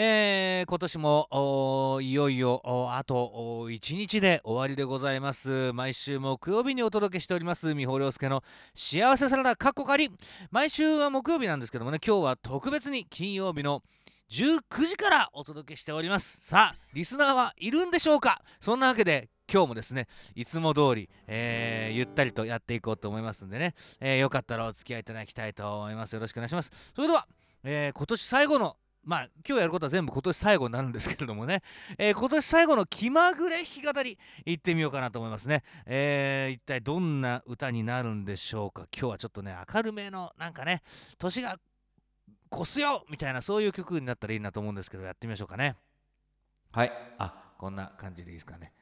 [0.00, 5.72] えー、今年もいよいよあと1日で終わりでございます。
[5.72, 8.44] 毎週木曜日にお届けしております三保亮介の
[8.76, 10.08] 幸せサラダカッコ仮。
[10.52, 13.82] 毎週は木曜日なんですけどもね今日は特別に金曜日の
[14.30, 16.42] 19時からお届けしております。
[16.42, 18.40] さあリスナーはいるんでしょうか？
[18.60, 20.06] そんなわけで今日もですね
[20.36, 26.12] いつも通り、えー、ゆったりとやっていこうと思いますんでね、えー、よかったらお付き合いいただきたいと思います。
[26.12, 26.70] よろしくお願いします。
[26.94, 27.26] それでは、
[27.64, 31.62] えー、今年最後のまあ今日やることは全部今年最後になるんですけれどもね、
[31.96, 38.86] えー、今年最後の気まぐれ弾き語り行ってみようかなと思いますね、えー、一体どんな歌になるんでしょうか。
[38.92, 40.82] 今日はちょっとね明るめのなんかね
[41.18, 41.58] 年が
[42.52, 45.76] 越すよみたいなそういう曲になったらいいなと思うんですけどやってみましょうかね。
[46.72, 46.92] はい。
[47.18, 48.72] あこんな感じでいいですかね。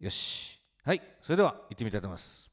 [0.00, 0.60] よし。
[0.84, 1.02] はい。
[1.20, 2.50] それでは行ってみたいと思います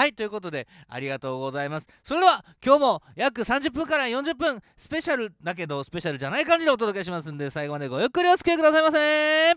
[0.00, 1.86] はいということでありがとうございます。
[2.02, 9.54] それでは今日も約30分から40分スペシャルだけどスペシャルじゃない感じでお届けしますんで最後までごゆっくりお付き合いくださいませ。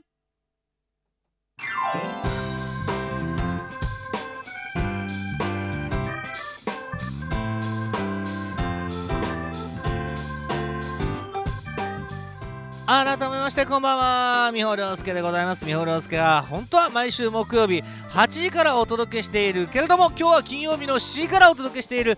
[12.93, 15.65] 改めましてこんばんは三保亮介でございます。
[15.65, 22.15] 三保亮介が本当は毎週木曜日8時からお届けしているけれども今日は金曜日の7時からお届けしている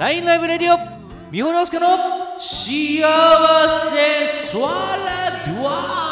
[0.00, 0.78] LINE ライブレディオ
[1.30, 1.86] 三保亮介の
[2.40, 6.06] 幸せスワラドワ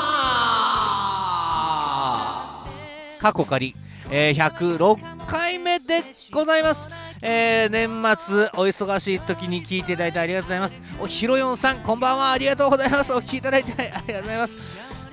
[3.19, 3.74] 過去仮、
[4.12, 6.88] えー、106回目でございます。
[7.26, 7.88] えー、年
[8.20, 10.82] 末お忙しい時に聞いていただいてありがとうございます。
[11.00, 12.32] おひろよんさんこんばんは。
[12.32, 13.14] ありがとうございます。
[13.14, 14.58] お聞きいただいてありがとうございます。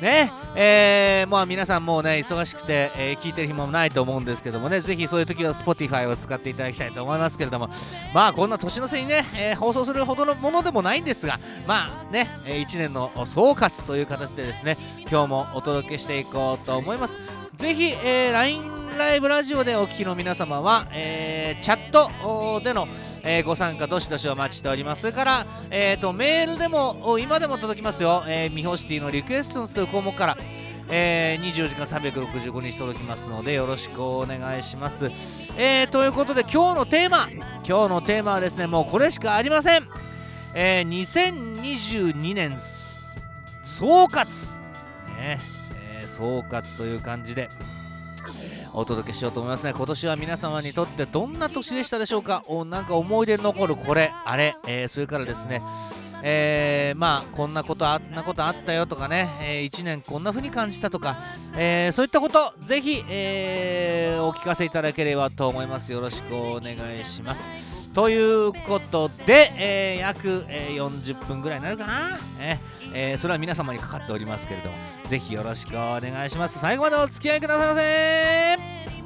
[0.01, 0.29] ね。
[0.53, 4.81] えー、まあ皆さんもうね忙しくて、えー、聞いてる暇もないと思うんですけどもね。
[4.81, 7.69] ぜひそういう時は Spotify を使っていただきたいと思いますけれども。
[8.13, 11.39] まあこんな年の瀬にね、えー、放送するほどのものでもないんですが。
[11.65, 14.77] まあね、えー、1年の総括という形でですね
[15.09, 17.40] 今日もお届けしていこうと思います。
[17.57, 22.87] ぜひ、えー、LINE ライブラジオでお聞きの皆様は、えー、チャットでの、
[23.23, 30.37] えー、ご参加どしどしお待ちしておりますそれから、えーと、メールでも今でも届きますよ、えー、ミホシティのリクエストンスという項目から
[30.93, 35.05] えー、24時間365日届きますのでよろしくお願いします、
[35.57, 37.29] えー、ということで今日のテーマ
[37.65, 39.87] 今日のテーマはですねもうこれしかありません、
[40.53, 42.57] えー、2022年
[43.63, 44.27] 総括、
[45.17, 45.39] ね、
[46.11, 47.49] 総括という感じで
[48.73, 49.73] お届けしようと思いますね。
[49.75, 52.43] 今年は皆様にとってどんな年でしたでしょうか？
[52.47, 54.13] おなんか思い出に残るこれ。
[54.25, 55.61] あれ、えー、それからですね。
[56.23, 61.17] えー、まあこんなことあんなことあったよとかね、えー、1年こんな風に感じたとか、
[61.55, 65.91] えー、そういったことぜひ、えー、お聞かせいただければと思います。
[65.91, 67.80] よろしくお願いします。
[67.93, 74.75] ということで、えー、約、えー、40分ぐらいになるかな、えーえー、それは皆様にかかっておりますけれども
[75.07, 76.59] ぜひよろしくお願いします。
[76.59, 79.00] 最後までお付き合いくださいませ。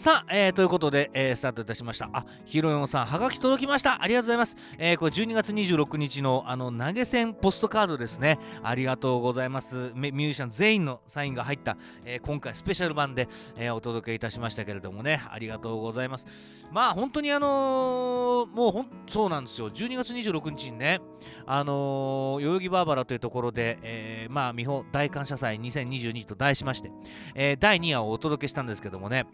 [0.00, 2.08] さあ、えー、ということで、えー、スタートいたしました。
[2.14, 4.02] あ、ひろよんさん、はがき届きました。
[4.02, 4.56] ありがとうございます。
[4.78, 8.38] えー、これ12月26日のあの投げ銭ポストカードですね。
[8.62, 9.92] ありがとうございます。
[9.94, 11.76] ミュージシャン全員のサインが入った、
[12.06, 16.26] えー、今回スペシャル版で、えー、お届けいたしましたけれどもね、ありがとうございます。
[16.72, 19.70] まあ、本当にあのー、もうほん、そうなんですよ。
[19.70, 21.00] 12月26日にね、
[21.44, 26.90] あのー、代々木バーバラというところで、えー、まあ、美穂大感謝祭2022と題しまして、
[27.34, 29.26] えー、第2夜をお届けしたんですけどもね、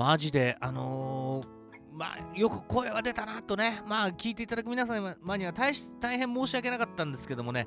[0.00, 1.46] マジで、あのー、
[1.92, 5.74] まあ、よく声が出たなとね、まあ、聞いていただく皆様には大
[6.16, 7.66] 変申し訳なかったんですけどもね、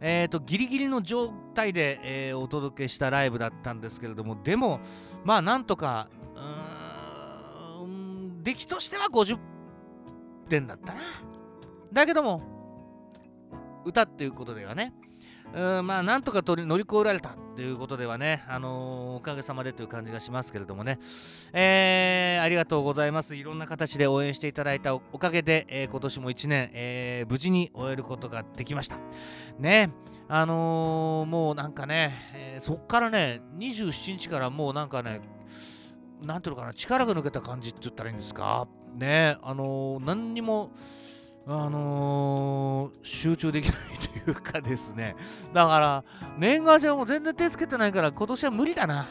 [0.00, 4.78] えーと、ギリギリの状態で、えー、お届けしたライブだったんですけれども、でも、
[5.24, 6.08] まあ、なんとか、
[7.82, 9.36] うん、出来としては50
[10.48, 11.00] 点だったな。
[11.92, 12.40] だけども、
[13.84, 14.94] 歌っていうことではね、
[15.52, 17.34] うんまあなんとか乗り越えられた。
[17.54, 20.98] ということではね、あのー、おかげさまでという感じがしますけれどもね、
[21.52, 23.36] えー、ありがとうございます。
[23.36, 28.98] いろんな形で応援していただいたおかげで、えー、今年も1年、えー、無事に終えることができました。
[29.58, 29.90] ね、
[30.28, 32.12] あの、もうなんかね、
[32.56, 35.20] え、そっからね、27日からもうなんかね、
[36.24, 38.66] なんていうのかな、力が抜けた感じって言ったらいいんですか。
[38.96, 40.72] ね、あの、何にも、
[41.46, 43.74] あのー、集中できない
[44.24, 45.14] というかですね。
[45.52, 46.04] だから、
[46.38, 49.06] 年賀状も全然手つけてないから、今年は無理だな。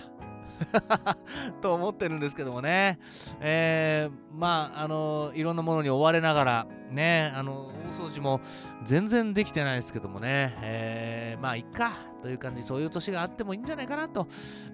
[1.62, 3.00] と思ってるんですけどもね。
[3.40, 8.40] えー、まあ、あの、いろんなものに追われながら、ね、あの大掃除も
[8.84, 10.56] 全然できてないですけどもね。
[10.62, 12.14] えー、まあ、いっか。
[12.24, 14.30] という感じ、そういう年があってもいいんじゃないかなと、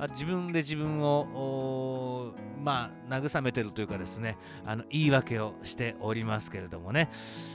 [0.09, 4.37] 自分で自分を、まあ、慰めてるというかですね、
[4.67, 7.09] あの言い訳をしておりますけれどもね。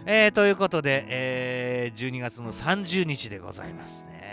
[0.05, 4.24] えー、ということで、えー、12月の30日でございますね。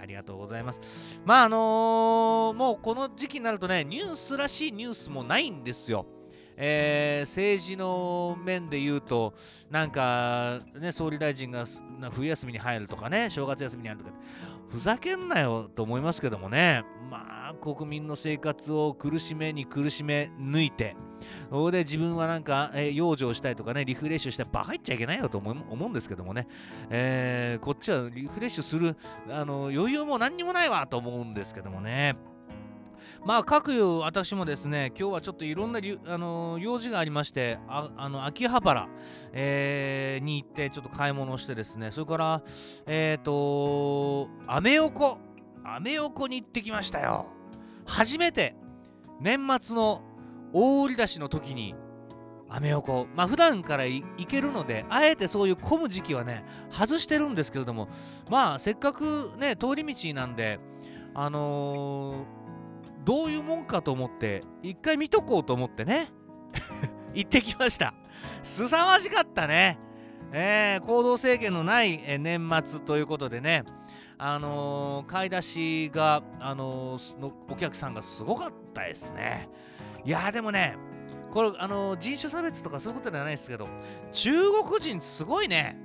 [0.00, 1.18] ありがとうございます。
[1.24, 6.06] まあ、あのー、もうこの時期になるとね、ニュースらしいニュースもないんですよ。
[6.56, 9.34] えー、政治の面で言うと、
[9.70, 11.64] なんか、ね、総理大臣が
[12.10, 14.16] 冬休みに入るとかね、正月休みに入るとか、
[14.68, 20.96] ふざけんなよと思いますけどもね、まあ、国民の生活を苦しめに苦しめ抜いて、
[21.50, 26.46] それで自分はなんか、えー、養生したいとかね、リフレッシュしてバカ言っちゃいけないよと思思うんですけどもね、
[26.90, 28.96] えー、こっちはリフレッシュする
[29.30, 32.16] あの余裕も何にもないわと思うんですけどもね。
[33.24, 38.88] まあ各有私もですね今日はちょっといろんなあの用事がありましてああの秋葉原、
[39.32, 42.42] えー、に行ってちょっと買い物をしてですねそれから
[42.86, 45.18] えっ、ー、とアメ横
[45.64, 47.26] アメ横に行ってきましたよ。
[47.86, 48.54] 初めて
[49.20, 50.02] 年末の
[50.52, 51.74] 大売り出しの時に
[52.48, 57.88] アメ横まあ普段から行けるのであえてそういう混む時期はね外してるんですけれども
[58.30, 60.60] まあせっかくね通り道なんで
[61.14, 62.26] あの
[63.06, 66.08] どういうもんかと思って一回見とこうと思ってね。
[67.14, 67.94] 行ってきました。
[68.42, 69.78] すさまじかったね。
[70.32, 73.64] えー、行動制限のない、え年末ということでね。
[74.18, 79.48] あのー、買い出しが、あのー、のお客さんがすごかったですね。
[80.04, 80.76] いやでもね
[81.32, 83.68] これ、あの人種差別とかそういうことではないですけど
[84.12, 84.30] 中
[84.64, 85.76] 国人すごいね。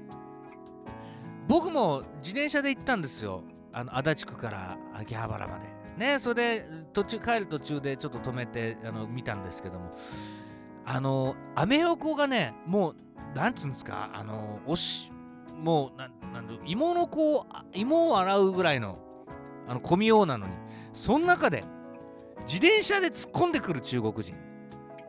[1.48, 3.44] 僕も自転車で行ったんですよ。
[3.74, 5.71] あの足立区から秋葉原まで。
[5.98, 9.92] ねそれで途中帰る途中でちょっと止めてあの見たんですけども。
[10.86, 12.96] あのアメ横がねもう
[13.36, 15.12] なんつうんですかあのおし
[15.56, 18.98] もうなんなん芋の子を芋を洗うぐらいの
[19.68, 20.54] あの混みようなのに
[20.94, 21.64] その中で
[22.48, 24.36] 自転車で突っ込んでくる中国人。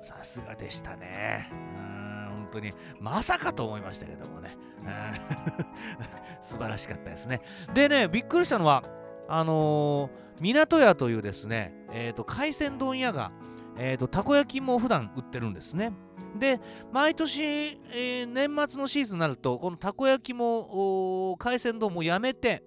[0.02, 1.48] さすがでしたね。
[1.52, 2.74] うん本当に。
[3.00, 4.56] まさかと思いましたけどもね。
[6.40, 7.40] 素晴らしかったですね。
[7.72, 8.84] でねびっくりしたのは
[9.34, 13.32] あのー、港屋というですね、えーと、海鮮丼屋が、
[13.78, 15.94] えーと、たこ焼きも普段売ってるんですね。
[16.38, 16.60] で、
[16.92, 22.62] 毎年、えー、年末のシーズンになると、このたこ焼きも海鮮丼もやめて、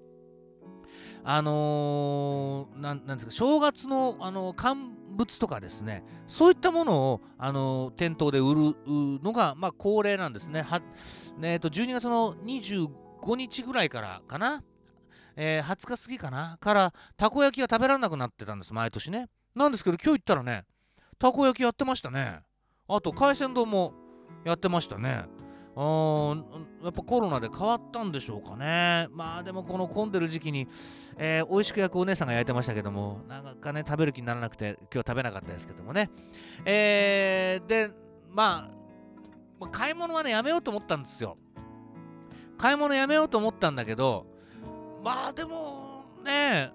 [1.24, 8.76] あのー、なんですか、正月の、あのー、乾物とかですね、そういったものを、あのー、店頭で売る
[9.22, 10.64] のが、まあ、恒例なんですね。
[10.64, 10.82] は
[11.44, 14.64] えーと、12月の25日ぐらいからかな。
[15.36, 16.58] えー、20日過ぎかな？
[16.60, 19.27] からたこ焼きが食べられなくなってたんです毎年ね。
[19.56, 20.63] なんですけど今日行ったらね
[21.18, 22.39] たこ焼きやってましたね。
[22.88, 23.94] あと海鮮丼も
[24.44, 25.25] やってましたね。
[25.77, 26.36] あ
[26.84, 29.08] やっぱコロナで変わったんでしょうかね。
[29.12, 30.68] まあでもこの混んでる時期に、
[31.18, 36.10] えー、美味しく焼くお姉さんが焼いてましたけどもなかなかね食べる気にならなくて今日食べなかったですけどもね。
[36.63, 37.92] えー、で
[38.30, 38.70] ま
[39.60, 41.38] あ買い物はねやめようと思ったんですよ。
[42.58, 44.27] 買い物やめようと思ったんだけど
[45.06, 46.72] まあでもね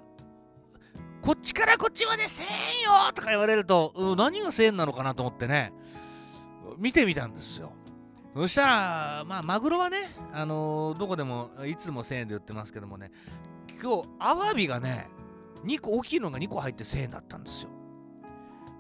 [1.21, 5.73] こっちからこっちまで1000円よとか言われると、うん、何が1000円なのかなと思ってね
[6.79, 7.73] 見てみたんですよ。
[8.37, 9.99] そしたらまあマグロはね
[10.33, 13.11] あのー、どこでもいつも1000円で売ってますけどもね
[13.83, 15.09] 今日アワビがね
[15.65, 17.71] 2個大きいのが2個入って1000円だったんですよ。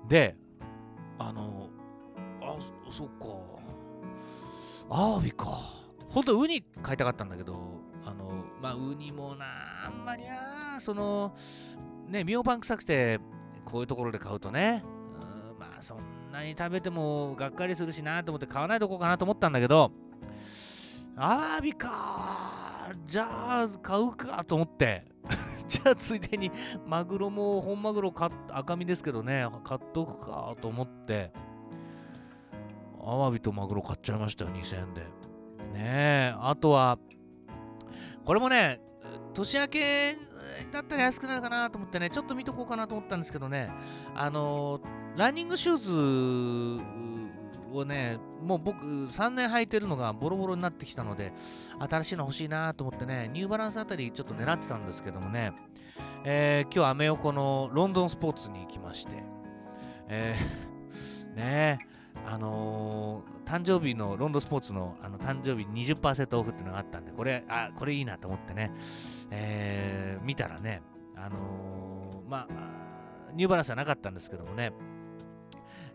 [0.09, 0.37] で
[1.19, 2.57] あのー、あ
[2.92, 3.26] そっか。
[4.90, 5.59] アワビか。
[6.09, 9.47] 本当ウニ買いたかったんだけどあのまあウニもな
[9.87, 11.35] あんまりなその
[12.09, 13.21] ねミオパン臭くて
[13.64, 14.83] こういうところで買うとね
[15.14, 15.99] うんまあそん
[16.33, 19.92] なに食べてもがっかりするしなと思って買わないとこかなと思ったんだけど
[21.16, 25.04] アワビかじゃあ買うかと思って
[25.69, 26.50] じゃあついでに
[26.87, 28.14] マグロも本マグロ
[28.50, 31.33] 赤身ですけどね買っとくかと思って
[33.02, 35.00] アワビとマグロ買っちゃいましたよ2000円で。
[35.00, 36.99] ねえあとは
[38.24, 38.80] これもね
[39.34, 40.16] 年明け
[40.72, 43.70] だったら安くなるかなと思ってねちょっと見とこうかなと思ったんですけどね。
[44.14, 44.80] あの
[45.16, 47.00] ランニングシューズ
[47.72, 51.32] をねもう僕3年履いてるのがボロボロになってきたので
[51.78, 55.52] 新しいの欲しいなと思ってねニューバランスあたりちょっと狙ってたんですけどもね、
[56.24, 59.22] えー、今日アメ横のロンドンスポーツに行きまして、
[60.08, 61.78] えー、 ね
[62.26, 68.72] あのー、誕生日のロンドンスポーツのあの誕生日20%オフっていうのがあったんでこれあこれいいなと思ってね、
[69.30, 70.82] えー、見たらね
[71.16, 72.80] あのまあ
[73.34, 74.72] ニューバランスはなかったんですけどもね。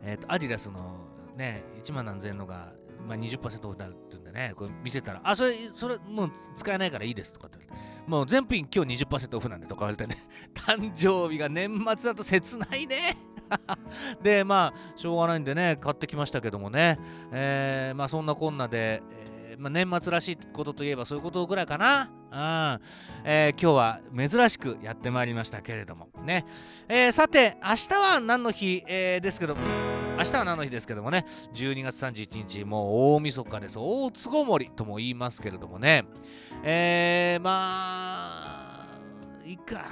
[0.03, 0.99] えーと、アディダスの
[1.35, 2.73] ね、1万何千円のが、
[3.07, 7.57] まあ、20%オフだって言うんでね、これ見せたら、あ、それ、それ、もう使えないからいいですとかって、
[8.05, 10.17] もう全品今日20%オフなんでとか言われてね、
[10.53, 13.17] 誕生日が年末だと切ないね。
[14.21, 16.99] で、まあ、しょうがないんでね、買ってきましたけどもね、
[17.31, 19.01] えー、まあ、そんなこんなで、
[19.47, 22.09] えー、まあ、年末らしいことといえばそういうことぐらいかな。
[22.31, 22.81] うん。
[23.23, 26.09] えー、今日は珍しくやってまいりましたけれども。
[26.23, 26.45] ね、
[26.87, 29.55] えー、さて明日は何の日、えー、ですけど
[30.17, 31.25] 明日は何の日ですけどもね。
[31.53, 33.77] 12月31日もう大晦日です。
[33.79, 36.05] 大つごもりとも言いますけれどもね。
[36.63, 38.87] えー、まあ
[39.45, 39.85] いいか。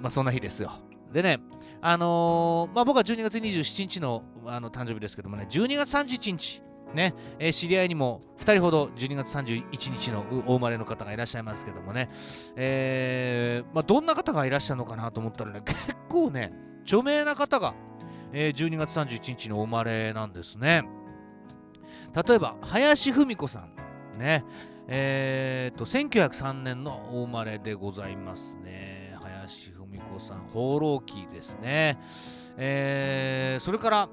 [0.00, 0.72] まあそんな日ですよ。
[1.12, 1.38] でね
[1.80, 6.62] あのー、まあ僕は12月27日のあの誕生日ですけどもね12月31日
[6.94, 12.08] ね、えー、知り合いにも2人ほど12月31日のお生まれの方がいらっしゃいますけどもね、
[12.56, 16.52] えー、まあ、どんな方がいらっしゃるのかなと思ったらね、 結構ね、
[16.82, 17.74] 著名な方が、
[18.32, 20.84] えー、12月31日のお生まれなんですね。
[22.26, 24.44] 例えば、林芙美子さん、ね、
[24.88, 28.89] えー、と、1903年のお生まれでございますね。
[30.12, 31.98] 子さん、放浪記ですね。
[32.56, 34.08] えー、それから、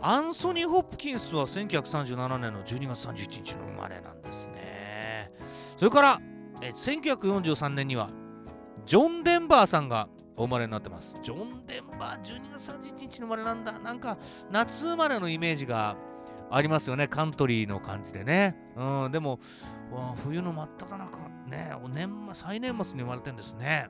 [0.00, 5.32] アンソニー・ホップキンスは1937年の12月31日の生まれなんですね。
[5.76, 6.20] それから、
[6.60, 8.10] え1943年には
[8.86, 11.18] ジョン・デンバーさんがお生まれになってます。
[11.22, 13.78] ジョン・デンバー12月31日の生まれなんだ。
[13.78, 14.18] なんか
[14.50, 15.96] 夏生まれのイメージが
[16.50, 17.08] ありますよね。
[17.08, 18.56] カントリーの感じでね。
[18.76, 19.40] うん、でも、
[20.22, 21.18] 冬の真っ只中、
[21.48, 23.88] ね、年最年末に生まれてんですね。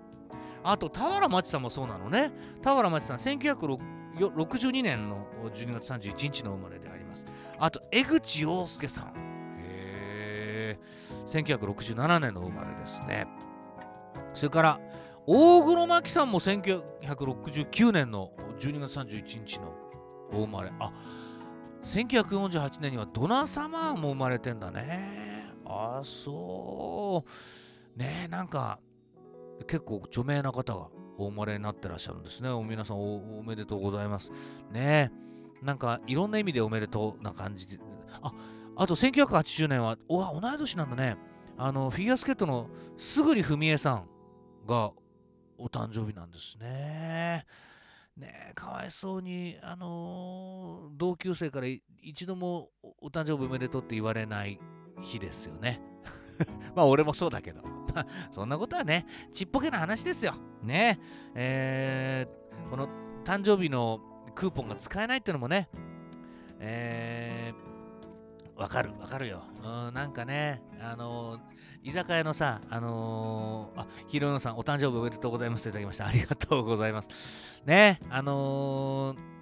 [0.69, 2.33] あと、俵町さんもそうなのね。
[2.63, 7.25] 俵町さん、1962年の12月31日の生まれであります。
[7.59, 9.13] あと、江口洋介さん。
[9.59, 10.77] へ
[11.27, 13.29] 1967年の生まれですね。
[14.35, 14.81] それから、
[15.25, 19.73] 大黒摩季さんも1969年の12月31日の
[20.33, 20.73] お生まれ。
[20.81, 20.93] あ、
[21.85, 25.53] 1948年にはドナサマーも生まれてんだね。
[25.65, 27.99] あ、そう。
[27.99, 28.81] ねえ、なんか、
[29.67, 32.49] 結構著名な方がお生まれになってらっしゃるんですね。
[32.65, 34.31] 皆さんおめでとうございます。
[34.71, 35.11] ね
[35.63, 37.83] なんかいろんな意味でおめでとうな感じで。
[38.23, 38.33] あ、
[38.77, 41.17] あと1980年は、お同い年なんだね。
[41.57, 44.09] あの、フィギュアスケートのすぐりふみえさん
[44.67, 44.93] が
[45.57, 47.47] お誕生日なんですね。
[48.17, 51.67] ねえかわいそうに、あのー、同級生から
[52.03, 52.71] 一度も
[53.01, 54.59] お誕生日おめでとうって言われない
[55.01, 55.81] 日ですよね。
[56.75, 57.76] まあ俺もそうだけど。
[58.31, 60.35] そんなことはね、ちっぽけな話ですよ。
[60.63, 60.99] ね。
[61.35, 62.89] えー、この
[63.25, 64.01] 誕生日の
[64.35, 65.69] クーポンが使えないってのもね、
[66.59, 69.43] えー、わかる、わかるよ。
[69.63, 71.41] うん、なんかね、あのー、
[71.83, 76.07] 居酒屋のさ、あのー、あ、ひろのさん、お誕生日おめでとうございますといただきました。
[76.07, 77.63] ありがとうございます。
[77.65, 79.36] ね、あのー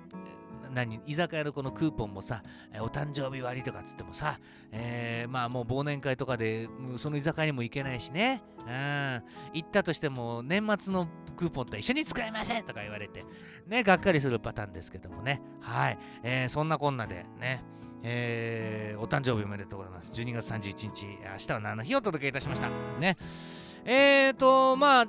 [0.75, 4.39] 何居酒屋のこのクーポンもさ、えお誕生日割とかっつってもさ、
[4.73, 9.23] えー、まあもう忘年会とかでその居酒屋にも行けないしね、うん、
[9.55, 13.25] 行ったとしても年末のクーポンと一緒に使えませんとか言われて、
[13.67, 17.65] ね、がっかりするパターンですけどもね、はい、えー、そんなこんなでね、
[18.03, 20.11] えー、お誕生日おめでとうございます。
[20.13, 22.69] 12月31日、明日は何の日をお届けいたしました。
[22.99, 23.17] ね。
[23.85, 25.07] えーと、まあ、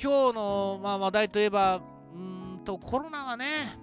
[0.00, 1.80] 今日の、まあ、話題といえば
[2.14, 3.78] うんとコロナはね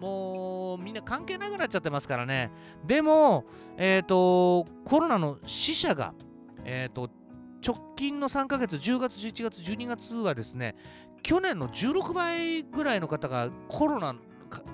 [0.00, 2.50] もうみんな関係なくなっちゃってますからね。
[2.84, 3.44] でも、
[3.76, 6.14] えーと、コロナの死者が、
[6.64, 7.10] えーと、
[7.66, 10.76] 直近の3ヶ月10月11月12月はですね
[11.22, 14.14] 去年の16倍ぐらいの方がコロナ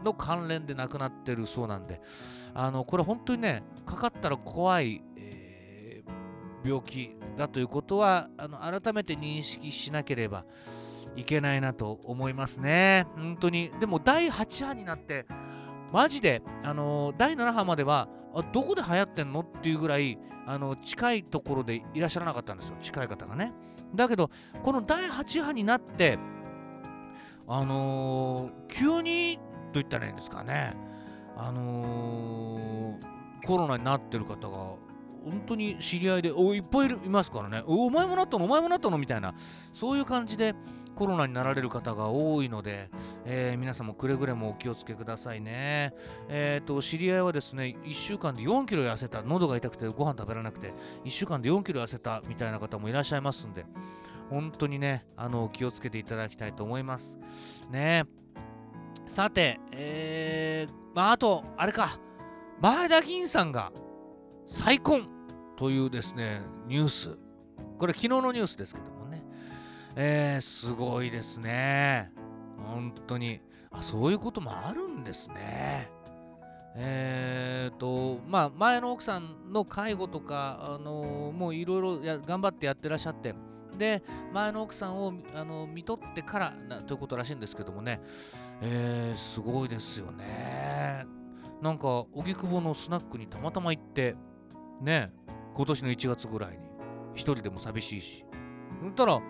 [0.05, 2.01] の関連で亡くなってるそうなんで
[2.53, 10.45] あのこれ本当にねかかったら怖い、えー、病気だということはあの改めて認識しなければ
[11.17, 13.07] いけないなと思いますね。
[13.17, 13.71] 本当に。
[13.81, 15.27] でも第8波になって
[15.93, 22.77] マジで、あの第7波まではあどこで流行ってんのっていうぐらいあの近いところでいらっしゃらなかったんですよ。
[22.81, 23.53] 近い方がね。
[23.95, 24.31] だけど
[24.63, 26.19] この第8波になって
[27.47, 29.43] あのー、急にと
[29.75, 30.75] 言ったらいいんですかね。
[31.37, 34.75] あのー、コロナになってる方が
[35.25, 37.63] 本当に知り合いでおいっぱいいますからね。
[37.67, 38.45] お前もなったの？
[38.45, 38.99] お前もなったの？
[38.99, 39.35] みたいな。
[39.73, 40.55] そういう感じで
[40.95, 42.91] コロナになられる方が多いので、
[43.25, 45.95] えー、皆さんもくれぐれもお気をつけくださいね。
[46.29, 50.73] えっ、ー、と、知り合いはですね、1週間で4キロ痩せた、喉が痛くてご飯食べられなくて、
[51.05, 53.65] 1週間で4キロ痩せたみたいな方もいらっしゃいますんで、
[54.29, 57.19] 本当にね、あの、気をつけていただきたいと思います。
[57.71, 58.05] ね。
[59.07, 61.99] さて、えー、まあ、あと、あれか、
[62.61, 63.73] 前田銀さんが
[64.47, 65.09] 再婚
[65.57, 67.19] というですね、ニュース。
[67.79, 69.23] これ昨日のニュースですけどもね。
[69.97, 72.11] えー、すごいですね。
[72.59, 73.41] 本当に。
[73.71, 75.91] あ、そういうこともあるんですね。
[76.75, 83.35] えーと、まあ、前の奥さんの介護とか、あのー、もういろいろ頑張ってやってらっしゃって、
[83.77, 88.01] で、前の奥さんをあの見とってからなということらしいんですけどもね、
[88.63, 91.07] えー、すごいですよね。
[91.61, 94.17] なんか、荻窪のスナックにたまたま行って、
[94.83, 95.13] ね、
[95.55, 96.59] 今年の1月ぐらいに、
[97.15, 98.27] 一人でも寂しいし、
[98.83, 99.21] そったら、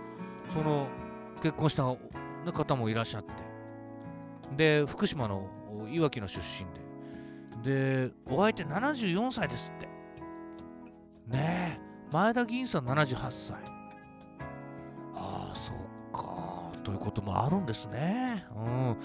[0.49, 0.89] その、
[1.43, 1.85] 結婚した
[2.53, 3.33] 方もいらっしゃって、
[4.57, 5.49] で、福島の
[5.91, 6.71] いわきの出身
[7.63, 9.87] で、で、お相手74歳ですって。
[11.29, 13.57] ねえ、前田議員さん78歳。
[15.15, 15.77] ああ、そっ
[16.13, 18.47] か、ということもあるんですね。
[18.57, 18.97] うん。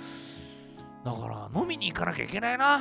[1.04, 2.80] だから、飲みに行かなきゃいけないな。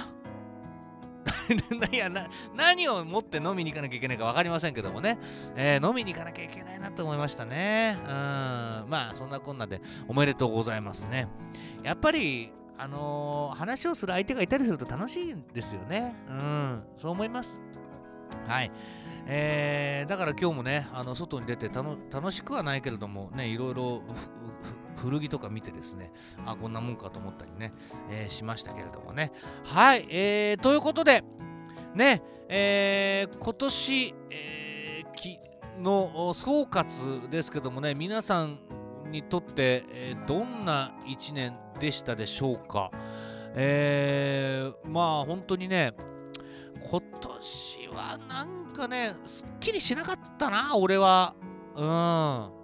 [1.93, 5.19] いやな何を持って飲みに行かなきゃいけないか分かりませんけどもね、
[5.55, 7.99] えー、飲みに行かなきゃいけないなと思いましたね。
[8.03, 8.09] うん
[8.89, 11.29] まあそんなこんなでおめでとうございますね。
[11.83, 16.15] やっぱりあのー、話をする相手がいたりすると楽しいんですよね。
[16.29, 17.61] うん、そう思います。
[18.47, 18.71] はい。
[19.29, 24.03] えー、だから今日もね、あの外に出て楽しくはないけれども、ね、いろいろ
[25.07, 26.11] 古着とか見てですね、
[26.45, 27.73] あ、こんなもんかと思ったりね、
[28.11, 29.31] えー、しましたけれどもね。
[29.65, 31.23] はい、えー、ということで、
[31.95, 35.39] ね、えー、今年、えー、き
[35.81, 38.59] の総括ですけどもね、皆さん
[39.13, 42.91] にとって、えー、どんな1年でしたでしょうか。
[43.55, 45.93] えー、まあ本当にね、
[46.91, 51.35] 今年はなんかね、すっきりしなかったな、俺は。
[51.77, 52.56] うん。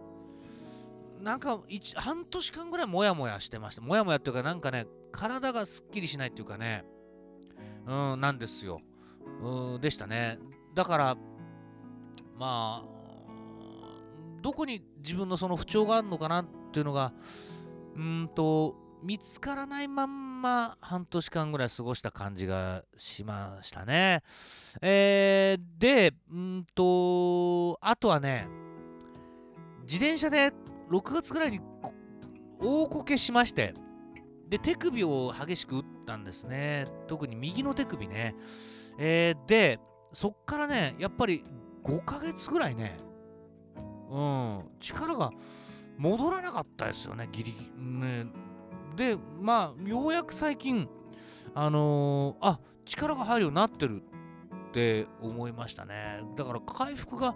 [1.23, 1.61] なんか
[1.95, 3.81] 半年間ぐらいモヤモヤしてました。
[3.81, 6.85] モヤモヤっていうか、なんかね、体がすっきりしないっていうかね、
[7.87, 8.81] うん、なんですよ。
[9.41, 10.39] うん、でしたね。
[10.75, 11.17] だから、
[12.37, 12.93] まあ、
[14.43, 17.13] どこに自分のその不調があるのかなっていうのが、
[17.95, 24.23] うんと、見つからないまんま半年間ぐらい過ごした感じがしましたね。
[24.81, 28.49] えー、で、うんと、あとはね、
[29.83, 30.53] 自転車で
[30.93, 31.61] 6月ぐらいに
[32.61, 33.75] 大こけしまして、
[34.49, 36.87] で、手首を激しく打ったんですね。
[37.09, 38.35] 特に右の手首ね。
[38.99, 39.81] えー、で、
[40.13, 41.43] そっからね、やっぱり
[41.83, 42.99] 5ヶ月ぐらいね、
[44.11, 45.31] うん、力が
[45.97, 47.83] 戻らなかったですよね、ギリギリ。
[47.83, 48.27] ね、
[48.95, 50.87] で、まあ、ようやく最近、
[51.55, 54.03] あのー、あ力が入るようになってる
[54.69, 56.21] って思いましたね。
[56.37, 57.35] だから回復が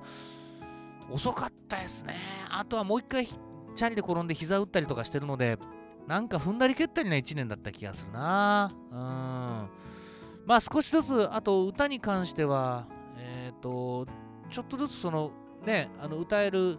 [1.10, 2.14] 遅かったですね。
[2.50, 5.58] あとはもう一回、チャリで転んで膝打ったりとかしてるので、
[6.06, 8.72] なんか踏んだり蹴ったりな1年だった気がするな。
[8.90, 8.96] うん。
[8.96, 12.86] まあ少しずつ、あと歌に関しては、
[13.18, 14.06] えっ、ー、と、
[14.50, 15.32] ちょっとずつその、
[15.64, 16.78] ね、あの歌える、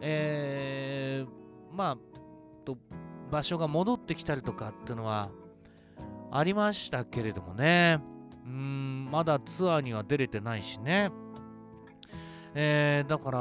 [0.00, 1.98] えー、まあ、
[2.64, 2.76] と
[3.30, 5.30] 場所が戻ってきたりとかっていうのは
[6.30, 8.00] ありましたけれどもね。
[8.44, 11.10] うん、まだツアーには出れてないしね。
[12.54, 13.38] えー、だから、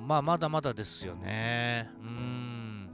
[0.00, 1.88] まあ、まだまだですよね。
[2.02, 2.90] うん。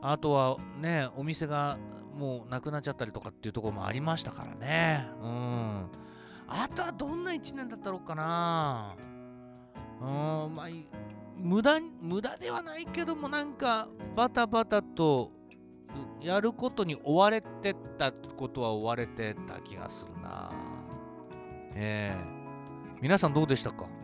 [0.00, 1.76] あとはね、お店が
[2.16, 5.06] もうなくなっちゃったりとかっていうところもありましたからね。
[5.22, 5.90] うん。
[6.48, 8.96] あとはどんな1年だったろうかな。
[10.00, 10.66] うん、まあ、
[11.36, 15.30] 無駄無駄ではないけどもなんかバタバタと
[16.20, 20.50] やることに追われてたことは追われてた気がするな
[21.74, 22.24] ええ
[23.00, 23.99] 皆さんどうでしたか？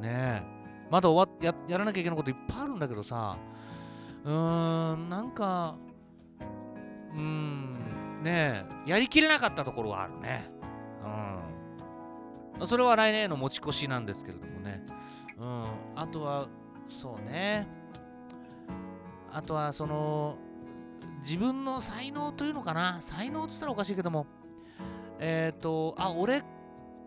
[0.00, 0.58] ねえ。
[0.90, 3.36] まだ終わっややらなきゃいけないこといっぱいあるんだけどさ。
[4.24, 5.76] うーんなんか
[7.12, 8.90] うーんねえ。
[8.90, 10.50] やりきれなかったところはあるね。
[12.58, 12.66] うん。
[12.66, 14.84] それは来年への持ち越しなんですけれどもね。
[15.38, 15.66] うん。
[15.94, 16.48] あとは
[16.88, 17.66] そうね。
[19.32, 20.38] あとはその
[21.20, 23.00] 自分の才能というのかな。
[23.00, 24.26] 才能っつったらおかしいけども。
[25.20, 26.42] えっ、ー、とあ俺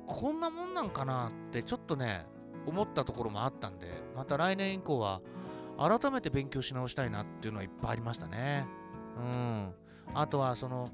[0.06, 2.26] こんなもんなんかなってちょっとね
[2.66, 5.22] 思ったところもあったんでまた来年以降は
[5.78, 8.68] 改めて勉強し直したいなっていうのはいっぱいありましたね。
[9.18, 9.74] うん。
[10.14, 10.92] あとはその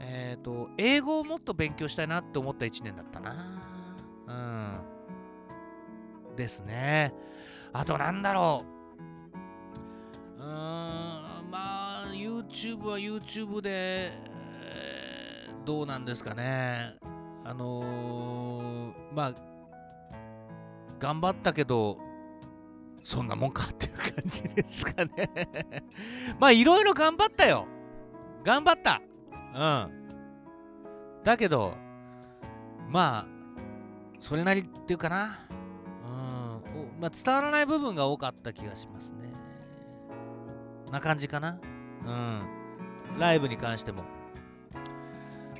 [0.00, 3.62] えっ、ー、と英語をもっと勉強したいなって思った1年だったな。
[4.28, 4.32] う
[6.32, 6.36] ん。
[6.36, 7.12] ですね。
[7.72, 8.64] あとなんだろ
[10.38, 10.42] う。
[10.42, 11.50] うーん。
[11.50, 14.12] まあ YouTube は YouTube で、
[15.64, 16.96] どうなんですかね。
[17.44, 19.51] あのー、まあ
[21.02, 21.98] 頑張ったけど
[23.02, 25.28] そんなもんかっていう感じですかね。
[26.38, 27.66] まあいろいろ頑張ったよ。
[28.44, 29.02] 頑張った。
[29.52, 31.24] うん。
[31.24, 31.74] だけど
[32.88, 33.26] まあ
[34.20, 35.40] それなりっていうかな。
[36.06, 37.00] うん。
[37.00, 39.32] まあ伝わらない部分が多かった気がしますね。
[40.92, 41.58] な感じかな。
[42.06, 43.18] うん。
[43.18, 44.04] ライブに関しても。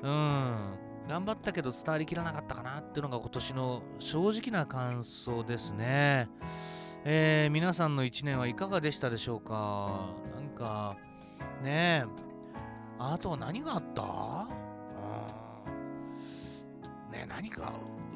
[0.02, 0.81] うん。
[1.08, 6.28] 頑張ったけど伝わりきらなかったかなっていうのが今年の正直な感想ですね。
[7.04, 10.14] えー、皆さんの1年はいかがでしたでしょうか？
[10.34, 10.96] なんか
[11.62, 12.08] ねえ。
[12.98, 14.46] あとは何があった？
[17.10, 17.72] ね何か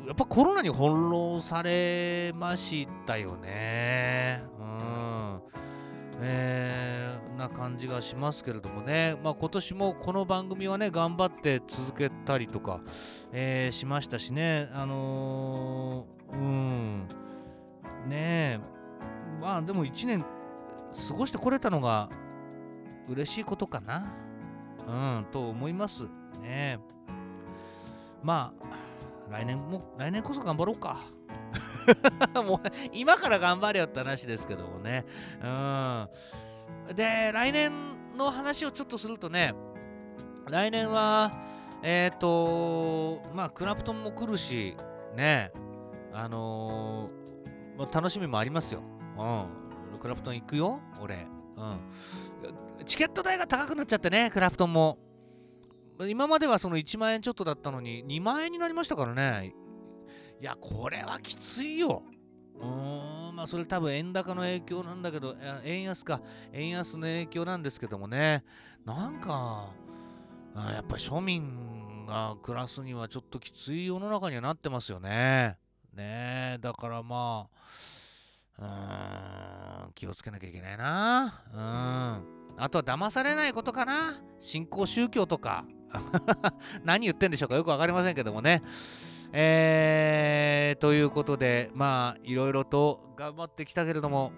[0.06, 4.42] やっぱコロナに翻弄されましたよね。
[4.58, 5.42] うん。
[6.20, 12.80] えー、な感じがしますけれどもね、まあ、今年もこの番組はね頑張って続けたりとか、
[13.32, 14.68] えー、しましたしね。
[14.72, 17.08] あのー、うん。
[18.08, 18.60] ねえ。
[19.40, 20.24] まあでも1年
[21.08, 22.08] 過ごしてこれたのが
[23.08, 24.12] 嬉しいことかな。
[24.86, 26.04] うんと思います。
[26.40, 26.78] ね
[28.22, 28.66] まあ
[29.30, 31.15] 来年も来年こそ頑張ろうか。
[32.46, 35.04] もう今から頑張れよって話ですけどもね。
[35.42, 36.08] うん。
[36.94, 37.72] で、来年
[38.16, 39.54] の話をちょっとするとね、
[40.48, 41.32] 来年は、
[41.82, 44.76] えっ、ー、と、まあ、クラプトンも来るし、
[45.16, 45.52] ね、
[46.12, 48.82] あのー、楽しみもありますよ。
[49.18, 49.98] うん。
[49.98, 51.26] クラプトン行くよ、俺。
[51.56, 52.84] うん。
[52.84, 54.98] チケット代が高くなっちゃってね、クラプトンも。
[56.08, 59.54] 今まではその1万円ちょっとだったのに2万円になりましたからね。
[60.40, 62.02] いや、これはきついよ。
[62.58, 66.20] うーん、まあそれ多分円高の影響なんだけど、円安か、
[66.52, 68.44] 円安の影響なんですけどもね、
[68.84, 69.70] なんか、
[70.54, 75.58] やっぱり庶民が暮らすにはちょっときつい世の中にはなってますよね。
[75.92, 77.48] ねえだからま
[78.58, 81.42] あ、うん、気をつけなきゃいけないな。
[81.52, 82.62] うん。
[82.62, 84.14] あとは騙されないことかな。
[84.40, 85.64] 新興宗教とか。
[86.84, 88.62] 何言ってんでしょうかよくわかりませんけどもね。
[89.32, 94.32] えー、ということで、まあ、いろいろと頑張ってきたけれども、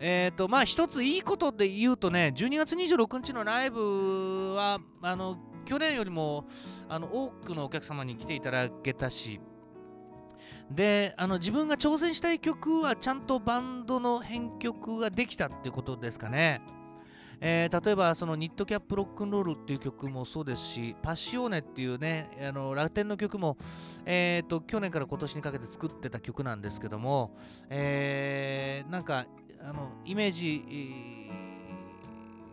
[0.00, 6.46] えっ、ー、と、まあ、一ついいことで言うとね、12月26日のライブは、あの、去年よりも、
[6.88, 9.40] あの、多くのお客様に来ていただけたし、
[10.70, 16.60] であの自分が挑戦したい曲はちゃんとバンドの編曲ができたってことですかね。
[17.44, 23.56] えー、例えばそのニットキャップロックンロールっていう曲もそうですし、パッシオーネっていうね、あのラテンの曲も、
[24.06, 27.36] えーと、去年から今年にかけて作ってた曲なんですけども、
[27.68, 29.26] えー、なんか
[29.60, 30.62] あのイメージ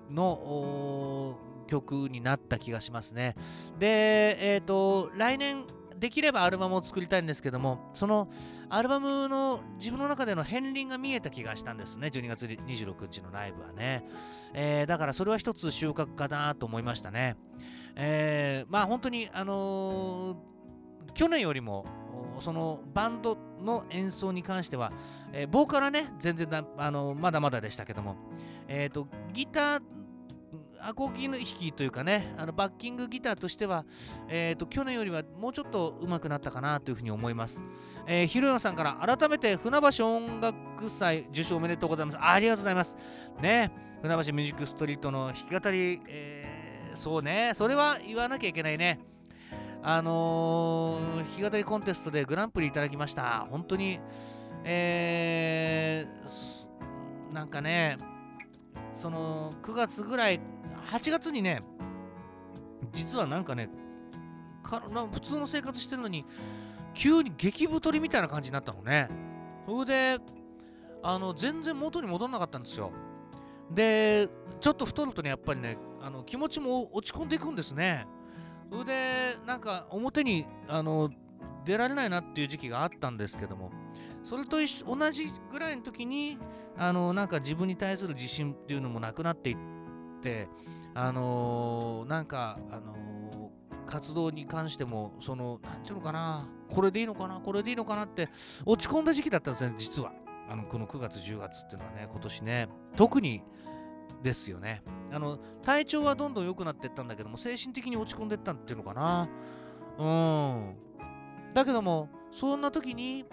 [0.10, 3.36] の曲になった気がしますね。
[3.78, 5.66] で、えっ、ー、と、来年
[6.00, 8.30] できればアルバムを作りたいんですけども、その
[8.70, 14.06] アルバムの自分の中での片鱗が見えた気がしたんですね、12月26日のライブはね。
[14.54, 17.36] えー、だからそれは一つ収穫かなと思いましたね。
[17.96, 21.86] えー、まあ本当に、あのー、去年よりも
[22.40, 24.94] そのバンドの演奏に関しては、
[25.34, 28.16] えー、ボーカルはね、全然あのまだまだでしたけども、
[28.68, 29.99] えーとギター
[30.82, 33.86] アコーギの弾きというかね、あのバッキングギターとしては、
[34.28, 37.64] えーと、去年よりはもうちょっと上手くなったかなというふうに思います。
[38.08, 42.18] えー、ひろやさんから改めて船橋音楽祭受賞おめでとうございます。
[42.22, 42.98] ありがとうございます。
[43.42, 49.00] ね、船橋ミュージックストリートの弾き語り、えー、そうね、それは言わなきゃいけないね。
[49.82, 53.48] あのー、弾き語りコンテストでグランプリいただきました。
[53.50, 54.00] 本当に、
[54.64, 56.60] えー
[57.32, 57.98] なんかね
[58.94, 60.40] その9月ぐらい
[60.92, 61.62] 8月にね
[62.92, 63.70] 実はなんかね
[64.64, 66.26] か普通の生活してるのに
[66.94, 69.10] 急に激太りみたいな感じになったのね。
[69.68, 70.24] それで
[71.04, 72.92] あの全然元に戻んなかったんですよ。
[73.72, 74.28] で
[74.60, 78.08] ちょっと太るとねやっぱりねあの気持ちも落ち込んでいくんですね。
[78.72, 81.10] それでなんか表にあの
[81.66, 83.72] 出られないなっていう時期があったんですけども
[84.24, 86.38] それと同じぐらいの時に
[86.78, 89.58] あのなんか自分に対する自信っていうのもなくなっていっ
[90.22, 90.48] て
[90.94, 98.30] あのー、なんかあのー、活動に関してもその何ていうのかなこれでいいのかなこれでいいのかなって
[98.66, 100.14] 落ち込んだ時期だったんですね実は。
[100.52, 102.70] あのこの9月10月っていうのはね今年ね。
[102.96, 103.44] 特に
[104.24, 104.84] ですよね。
[105.12, 109.30] あの体調はどんどん良くなっていったんだけども精神的に落ち込んでいったっていうのかな。
[109.98, 110.76] うん。
[111.54, 113.26] だけどもそんな時に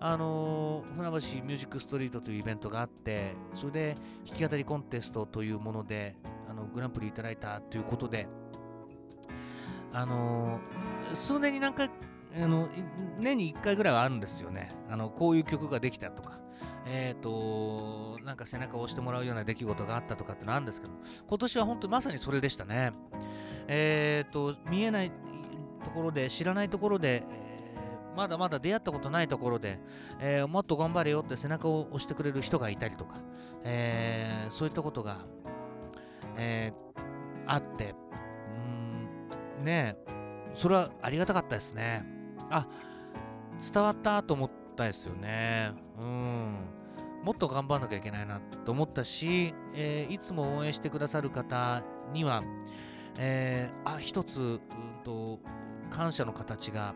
[0.00, 6.14] あのー、船橋ミュージックストリートというイベントがあってそれで弾き語りコンテストというもので
[6.48, 8.28] あのグランプリいただいたということで
[9.92, 11.90] あのー、数年に何回
[12.36, 12.68] あの
[13.18, 14.70] 年に1回ぐらいはあるんですよね。
[14.90, 16.38] あのこういう曲ができたとか。
[16.90, 20.94] え、ー、となんか背中を押してもらうような出来事があったとかってのあるんですけど
[21.28, 22.92] 今年は本当にまさにそれでしたね。
[23.66, 25.12] えっ、ー、と見えない
[25.84, 27.24] ところで知らないところで、
[28.16, 29.78] まだまだ出会ったことないところで、
[30.20, 33.20] えー、もっと頑張れよって背中を押してくれる人がいたりとか、
[33.64, 35.18] えー、そういったことが、
[36.36, 37.02] えー、
[37.46, 37.94] あって、
[39.58, 39.96] うん、ね
[40.54, 42.04] それはありがたかったですね。
[42.50, 42.66] あ、
[43.72, 45.72] 伝わったと思ったですよね。
[45.98, 46.54] うん。
[47.22, 52.42] もっと頑張んなきゃいけないなと思ったし、えー、いつも応援してくださる方には、
[53.18, 54.60] えー、あ、一つ、うん
[55.04, 55.40] と、
[55.90, 56.94] 感謝の形が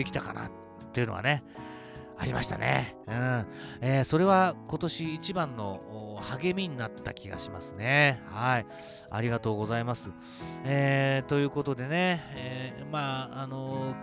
[0.00, 0.50] できたかなっ
[0.92, 1.44] ていうのはね、
[2.16, 2.96] ありましたね。
[3.06, 3.46] うん。
[3.82, 8.22] えー、それは今年一番の励みになった気がしますね。
[8.28, 8.66] はい。
[9.10, 10.12] ありがとうございます。
[10.64, 13.94] えー、ということでね、えー、まあ、あの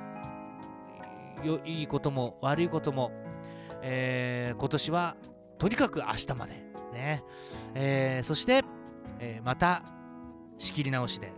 [1.41, 3.11] ー、いいことも悪いことも、
[3.81, 5.15] えー、今年は
[5.57, 6.53] とにかく明日まで。
[6.93, 7.23] ね。
[7.73, 8.63] えー、そして、
[9.19, 9.81] えー、また
[10.59, 11.31] 仕切り直しで、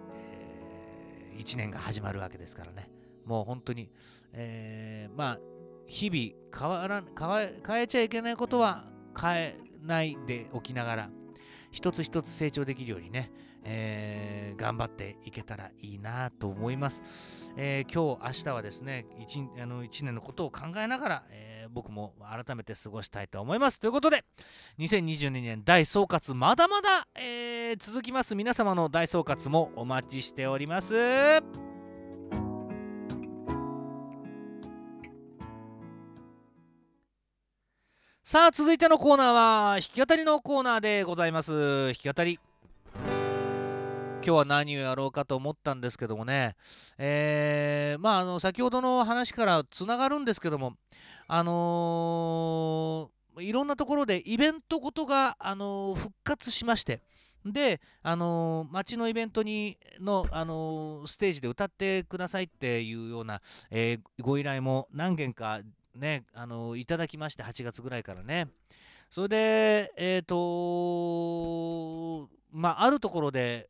[1.34, 2.99] えー、1年が始まるわけですからね。
[3.30, 3.92] もう本当に、
[4.34, 5.40] えー、まあ、
[5.86, 8.86] 日々変わら変え変えちゃいけないことは
[9.20, 11.10] 変えないでおきながら、
[11.72, 13.32] 一つ一つ成長できるようにね、
[13.64, 17.52] えー、頑張っていけたらいいなと思います。
[17.56, 23.80] えー、今日、明日はですね1、あの1年のことを考えながら、えー、僕も改めて過ごしたいと思います。
[23.80, 24.26] ということで、
[24.80, 28.34] 2022年大総括まだまだ、え、続きます。
[28.34, 31.69] 皆様の大総括もお待ちしております。
[38.32, 41.52] さあ続いてのコーナーは弾き語りのコーナーでございます。
[41.86, 42.40] 弾き語り。
[42.94, 46.56] 今日は何をやろうかと思ったんですけどもね、
[47.00, 50.76] えー、まああの先ほどの話からつながるんですけども
[51.28, 57.02] あのー、いろんなところでイベントごとが、あのー、復活しまして。
[57.44, 65.62] で、あのー、街のイベントにの、あのー、ステージで歌ってくださいっていうような、えー、ご依頼も何件か
[65.96, 68.48] ね、あのいただきまして8月ぐらいからね。
[69.10, 73.70] それでえっ、ー、とまああるところで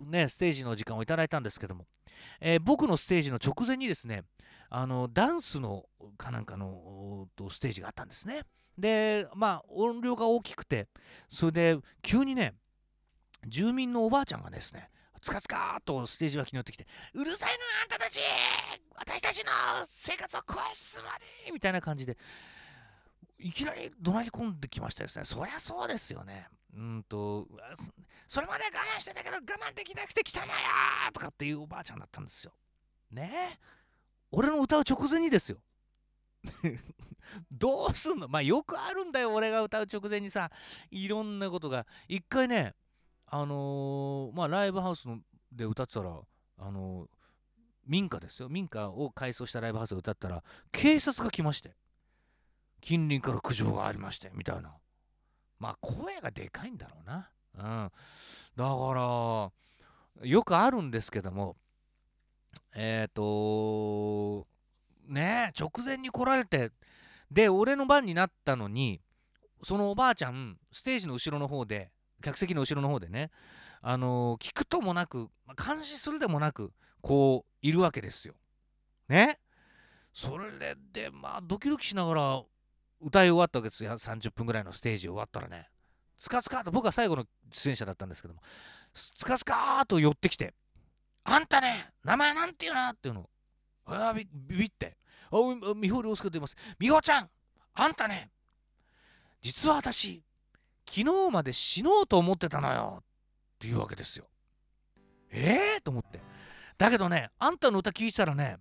[0.00, 1.86] ねステージの時間をいただいたんですけども、
[2.40, 4.24] えー、僕のステージの直前にですね
[4.68, 5.84] あのダンスの
[6.18, 8.42] かなんかのとステージがあったんですね。
[8.76, 10.88] でまあ音量が大きくて
[11.28, 12.54] それで急にね
[13.46, 14.90] 住民のおばあちゃんがですね
[15.24, 18.20] つかつかーとステージ脇に寄ってきて「うるさいのあんたたち
[18.94, 19.50] 私たちの
[19.88, 22.16] 生活を壊すまで!」みたいな感じで
[23.38, 25.24] いきなり怒鳴り込んできましたですね。
[25.24, 26.48] そりゃそうですよね。
[26.72, 27.46] うんと
[28.26, 30.52] それまで我慢してたけど我慢できなくて来たのよ
[31.12, 32.52] とかっていうおばあちゃんだったんですよ。
[33.10, 33.30] ね？
[33.52, 33.58] え
[34.30, 35.58] 俺の歌う直前にですよ。
[37.50, 38.28] どうすんの？
[38.28, 40.50] まあよくあるんだよ俺が歌う直前にさ。
[40.90, 41.86] いろんなことが。
[42.08, 42.74] 一回ね
[43.36, 45.06] あのー、まあライブハウス
[45.50, 46.20] で歌ってたら
[46.58, 47.06] あのー、
[47.84, 48.48] 民家ですよ。
[48.48, 51.72] 民家を改装したライブハウスで歌ったら警察が来まして。
[52.80, 54.76] 近隣から苦情がありましてみたいな。
[55.58, 57.30] まあ声がでかいんだろうな。
[57.56, 57.90] うん。
[58.54, 59.50] だか
[60.20, 61.56] らよくあるんですけども
[62.76, 64.46] えっ、ー、と
[65.08, 66.70] ね直前に来られて
[67.32, 69.00] で俺の番になったのに
[69.64, 71.90] そのおばあちゃんステージの後ろの方で
[72.24, 73.30] 客席の後ろの方でね、
[73.82, 78.34] あのー、聞くともなく、ま、監視するでもなく、こう、いるわけですよ。
[79.08, 79.38] ね？
[80.12, 80.46] それ
[80.92, 82.42] で、まあ、ドキドキしながら
[83.00, 83.84] 歌い終わったわけです。
[83.84, 85.68] よ30分ぐらいのステージ終わったらね。
[86.16, 88.40] つかつかと僕は最後の出演者だったんですけども
[88.92, 90.54] つかつかと寄ってきて
[91.24, 93.28] 「あんたね名前なんていうな」っていうの
[93.86, 94.96] あビビビって
[95.30, 95.36] 「あ
[95.74, 96.56] み美穂良介と言います。
[96.78, 97.30] 美穂ちゃん
[97.74, 98.30] あんたね。
[99.42, 100.22] 実は私
[100.94, 103.04] 昨日まで死のうと思ってたのよ」っ
[103.58, 104.28] ていうわけですよ。
[105.32, 106.20] ええー、と思って。
[106.78, 108.58] だけどねあんたの歌聞いてたらね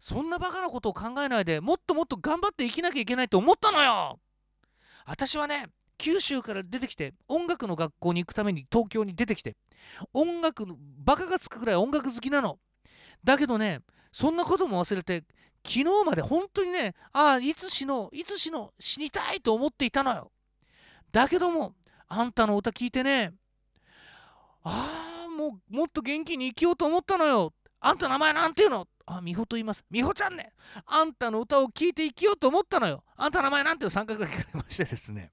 [0.00, 4.18] そんなバカなことを考えないでもっともっと頑張って生きなきゃいけないと思ったのよ。
[5.06, 5.66] 私はね
[5.98, 9.56] 九州から出てきて音楽の学校に行くために東京に出てきて
[10.12, 12.58] 音楽のバカがつくぐらい音楽好きなの。
[13.22, 13.78] だけどね
[14.10, 15.22] そんなことも忘れて
[15.64, 20.32] 昨日まで本当にねああいつ死のういつ死のう死にたいと思っていたのよ。
[21.12, 21.74] だけども
[22.08, 23.32] あんたの歌聞いてね
[24.64, 28.86] ああもうもっと元気に生きようと思ったのよあんた名前なんていうの？
[29.06, 29.84] あ、美穂と言います。
[29.90, 30.52] 美穂ちゃんね。
[30.86, 33.02] あんたの歌を聴いて生きようと思ったのよ。
[33.16, 35.32] あんた名前なんていう3回ぐらい聞かれましてですね。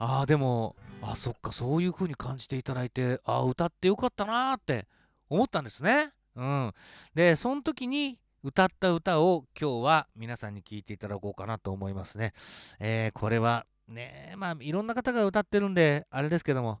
[0.00, 4.88] ああ、でも、あ、そっか、そういう風に感じていただいて、ああ歌ってよかったなーって
[5.28, 6.10] 思ったんですね。
[6.34, 6.72] うん。
[7.14, 12.32] で、その時に歌った歌を今日は皆さんに聴いていただこうかなと思いますね。
[12.80, 16.80] えー、これはねえ、まあ、いろんな方が歌ってるんで、あれですけども、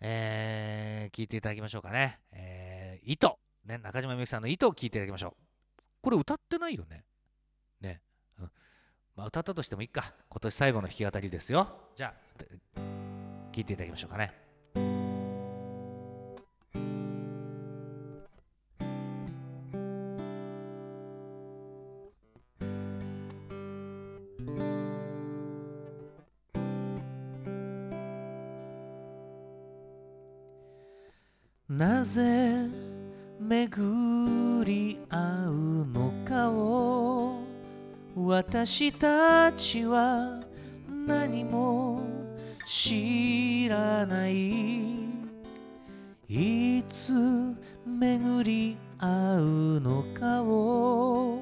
[0.00, 2.20] えー、聞いていただきましょうかね。
[2.32, 3.38] えー、糸。
[3.64, 5.82] ね、中島みゆきさんの糸を聞いていただきましょう。
[6.02, 7.04] これ歌ってないよね。
[7.80, 8.00] ね。
[8.38, 8.50] うん。
[9.16, 10.14] まあ歌ったとしてもいいか。
[10.28, 11.66] 今年最後の弾き語りですよ。
[11.96, 12.80] じゃあ、
[13.52, 14.43] 聞いていただきましょうかね。
[33.76, 37.40] 巡り合うのかを。
[38.14, 40.40] 私たちは
[40.88, 42.00] 何も
[42.64, 44.92] 知らない。
[46.28, 47.12] いつ
[47.84, 51.40] 巡り合うのかを。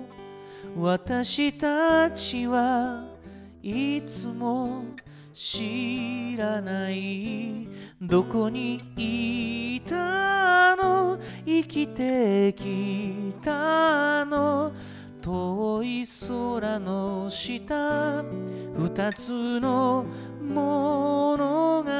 [0.75, 3.05] 私たちは
[3.63, 4.85] いつも
[5.35, 7.69] 知らない。
[8.01, 10.42] どこにいた？
[11.45, 14.73] 生きてきたの。
[15.21, 18.25] 遠い空の下
[18.75, 20.05] 二つの
[20.41, 21.91] 物語。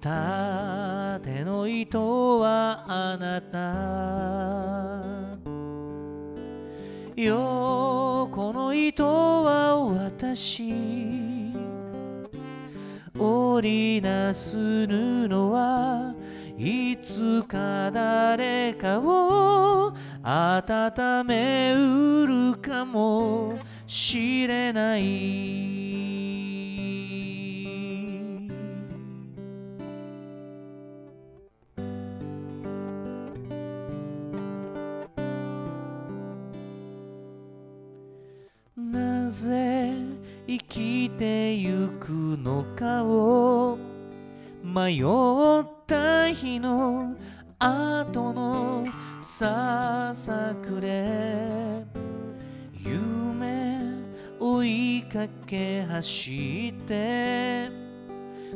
[0.00, 3.58] 縦の糸はあなた。
[7.16, 11.48] 横の糸は私。
[13.18, 15.27] 織りなす布
[17.08, 25.06] つか誰かを温めうるかもしれない。
[38.76, 39.94] なぜ
[40.46, 43.78] 生きてゆくのかを
[44.62, 47.16] 迷ってた日の
[47.58, 48.86] 後の
[49.22, 51.82] ささくれ。
[52.74, 53.94] 夢
[54.38, 57.70] 追いかけ走って。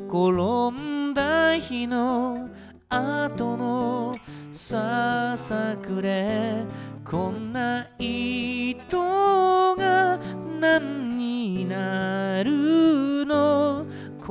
[0.09, 2.51] 転んだ日の
[2.91, 4.19] 後の
[4.53, 6.67] ささくれ。
[7.03, 10.21] こんな糸が
[10.61, 13.12] 何になる？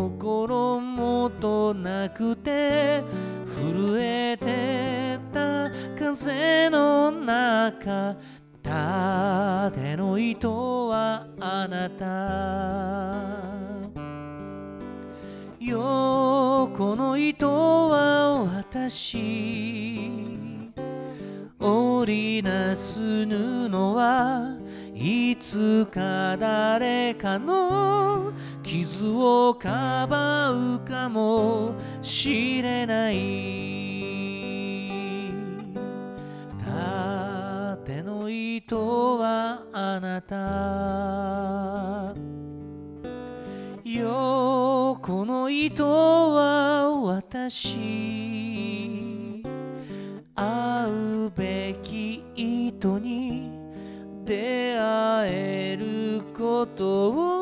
[0.01, 3.03] 心もとなくて
[3.45, 8.15] 震えてた風の中
[8.63, 13.51] 縦の糸はあなた。
[15.59, 17.47] 横の糸
[17.89, 20.09] は私。
[21.59, 24.57] 織りなす布は
[24.95, 28.33] いつか誰かの
[28.71, 33.17] 傷をかばうかもしれない。
[36.63, 42.15] 縦の糸はあなた。
[43.83, 47.75] 横の糸は私。
[50.33, 50.89] 会
[51.25, 53.51] うべき糸に
[54.23, 57.40] 出会えることを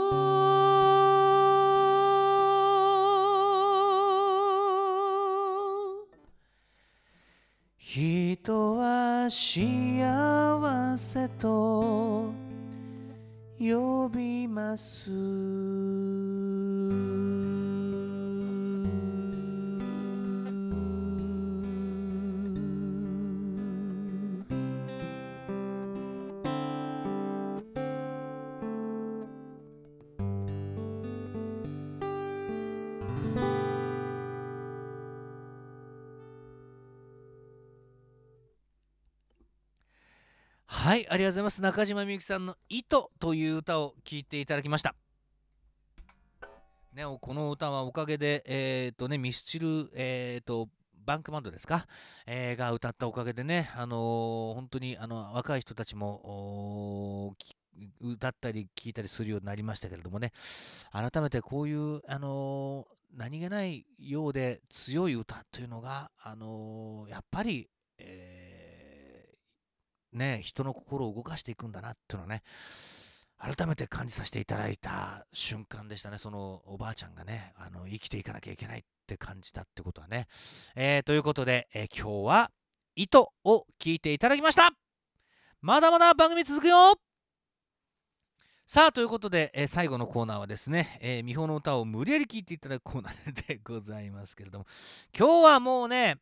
[8.41, 12.31] 人は幸せと
[13.59, 15.11] 呼びます。
[40.99, 41.61] はいありがとうございます。
[41.61, 44.95] 中島みゆきさんの「糸」という歌を聴いていただきました。
[46.91, 50.67] ねこの歌はおかげでえっ、ー、とねミスチルえっ、ー、と
[51.05, 51.87] バンクバンドですか、
[52.27, 57.33] えー、が歌ったおかげでね、あのー、本当にあの若い人たちも
[58.01, 60.33] 歌ったり聴いたりするようになりましたけれどもね。
[60.91, 67.69] 改めてこういう、あのー、何気ないようで強い歌というのが、あのやっぱり、
[67.99, 68.38] えー
[70.13, 72.43] ね、人の心を動かしていくんだなっていうのはね、
[73.37, 76.17] 改めて感じさせていただいた瞬間でしたね。
[76.17, 80.27] そのおばあちゃんがね、あの生きていかなきゃいけないって感じたってことはね。
[80.75, 82.51] えー、ということで、えー、今日は
[82.95, 84.71] 糸を聞いていただきました。
[85.61, 86.95] まだまだ番組続くよ
[88.65, 94.65] さあ、ということで、えー、最後のコーナーはですね、えー、美穂の歌を無理やり聴いていただくコーナーでございますけれども、
[95.17, 96.17] 今日はもうね、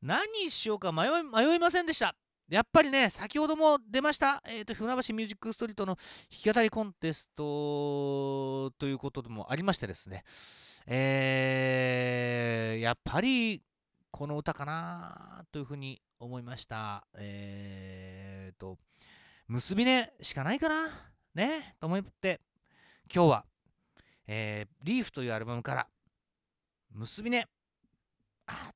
[0.00, 2.14] 何しようか迷い迷いませんでした。
[2.48, 10.24] やっぱりね、先ほども出ました、えーと、船橋ミュージックストリートの弾き語りコンテストということでもありましてですね、
[10.86, 13.62] えー、やっぱり
[14.10, 17.06] この歌かなというふうに思いました。
[17.16, 18.78] えーと、
[19.48, 20.88] 結びねしかないかな？
[21.34, 22.40] ね、と思って、
[23.12, 23.44] 今日は、
[24.26, 25.88] えー、リーフというアルバムから、
[26.92, 27.48] 結びね、
[28.46, 28.70] あ、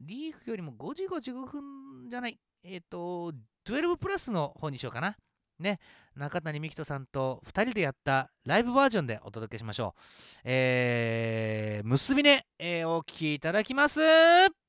[0.00, 1.62] リーフよりも5時55分
[2.08, 3.32] じゃない、えっ、ー、と、
[3.66, 5.16] 12プラスの方にしようかな。
[5.58, 5.78] ね、
[6.14, 10.00] 中谷美紀人さんと2人でやったライブバージョンでお届けしましょう。
[10.44, 14.65] えー、結びね、えー、お聴きいただきます。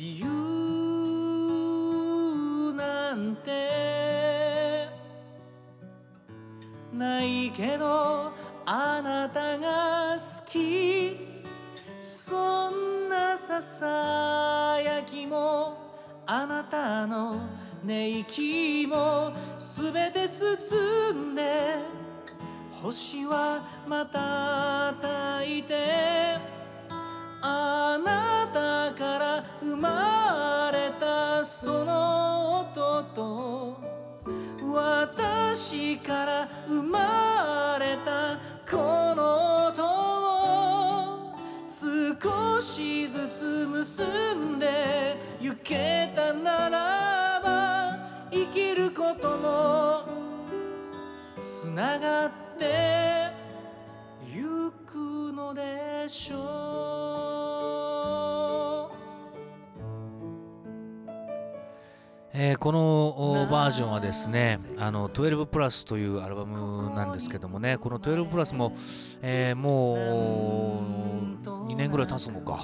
[0.00, 0.26] 理由
[2.72, 4.88] なんて
[6.90, 8.32] ないけど
[8.64, 11.28] あなたが好き。
[12.00, 15.76] そんなささやきも
[16.26, 17.36] あなたの
[17.84, 21.74] 寝息もすべて包んで
[22.82, 26.38] 星はまた焚いて
[27.42, 33.80] あなたから生まれたその音と
[34.72, 41.34] 私から生まれたこの音を
[41.64, 47.98] 少しずつ結んで行けたならば
[48.32, 50.02] 生きることも
[51.44, 53.30] つながって
[54.26, 57.19] ゆくのでしょう。
[62.32, 68.72] えー、このバージョンはですねあの12プラスというアルバムなんですけどもねこの12プラスも、
[69.20, 70.80] えー、も
[71.44, 72.60] う2年ぐらい経つのか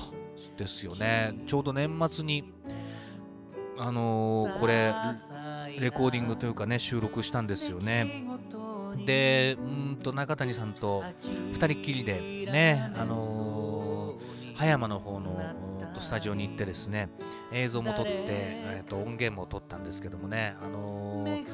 [0.57, 1.35] ですよね。
[1.47, 2.53] ちょうど年末に
[3.79, 4.95] あのー、これ
[5.79, 8.25] レコーディングというかね収録したんですよね。
[9.05, 9.63] でう
[9.93, 11.03] んと中谷さんと
[11.53, 15.41] 2人っきりでねあのー、葉山の方の
[15.99, 17.09] スタジオに行ってですね
[17.53, 21.47] 映像も撮って、えー、と音源も撮ったんですけどもね、あのー、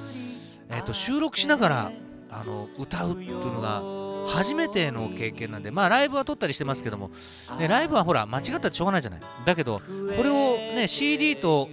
[0.70, 1.92] えー、と収録しながら
[2.30, 3.82] あの歌うっていうのが
[4.28, 7.10] 初めての経験なんでまあライブは撮ったりしてますけども、
[7.58, 9.20] ね、ライブはほら間違ったらしょうがないじゃない。
[9.44, 9.80] だけど
[10.16, 11.68] これをね CD と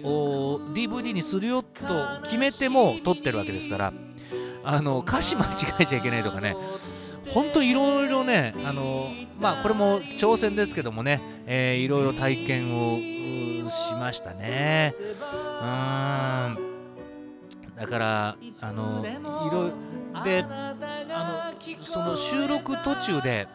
[0.74, 3.94] DVD にするよと決めても撮ってるわけですから
[4.64, 5.50] あの歌詞間違
[5.80, 6.56] えちゃいけないとかね
[7.30, 9.10] 本当いろいろねあの
[9.40, 12.98] まあこれも挑戦ですけどもね、えー、いろいろ体験を
[13.70, 14.94] しましたね。
[14.98, 16.70] うん。
[17.76, 19.72] だからあのいろ
[20.24, 23.48] であのその収録途中で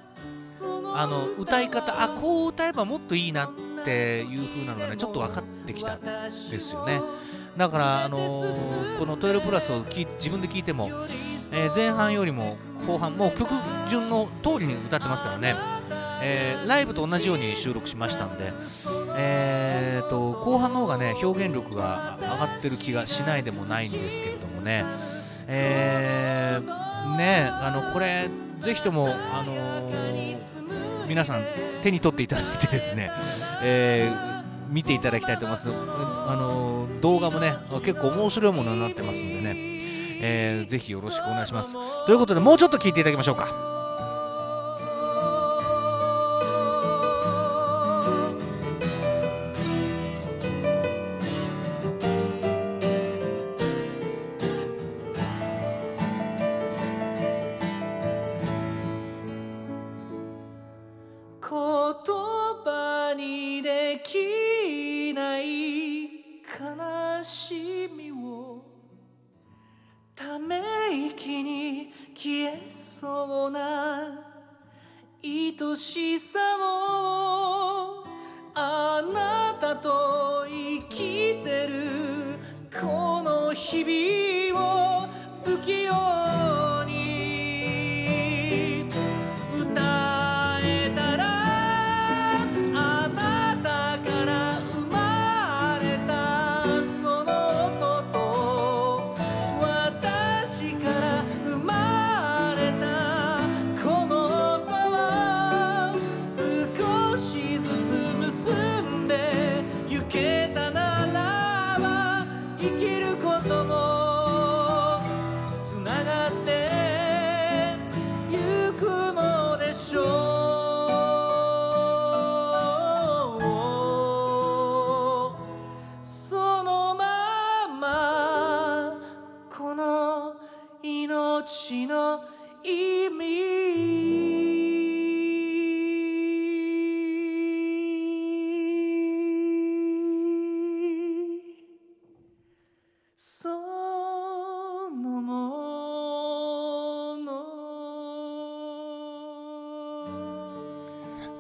[0.95, 3.51] あの歌い方あこう歌えばもっといいなっ
[3.85, 7.03] ていう風なのがねちょっと分かってきたんですよね。
[7.57, 8.45] だからあの
[8.99, 10.91] この「トイレプラス」を自分で聞いても、
[11.53, 12.57] えー、前半よりも
[12.87, 13.51] 後半もう曲
[13.89, 15.55] 順の通りに歌ってますからね、
[16.25, 18.53] えー、ライブと同じように収録しましたんで、
[19.16, 24.85] えーと、後半の方がね表現力が上がってる気がしないでもないんですけれどもね、
[25.47, 30.39] えー、ねあのこれぜひとも、あのー、
[31.07, 31.45] 皆さん
[31.83, 33.11] 手に取っていただいてですね、
[33.62, 34.35] えー
[34.70, 35.68] 見ていただきたいと思います。
[35.70, 37.53] あの動画もね
[37.85, 39.75] 結構面白いものになってますんでね。
[40.27, 41.75] えー、ぜひよろしくお願いします。
[42.07, 43.84] ということでもうちょっと聞いていただきましょうか。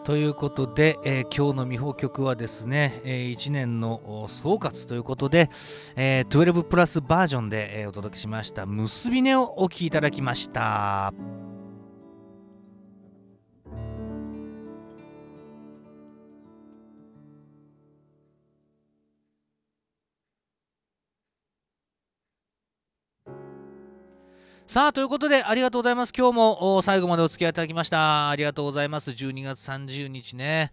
[0.04, 5.48] ということで、えー、今日の見本曲はですね、えー、1年の総括ということで、
[5.96, 11.33] えー、12プラスバージョンで、えー、お届けしました「結び根」をお聴きいただきました。
[24.74, 26.12] さあ、ということで、ありがとうございます。
[26.12, 28.28] 今日も最後までお付き合いいただきました。
[28.28, 29.12] ありがとうございます。
[29.12, 30.72] 12月30日ね。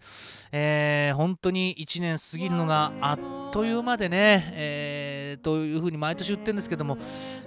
[0.52, 6.98] えー、本当に1年過ぎるのがあっという間でね、えー、というふうに毎年言ってるんですけども、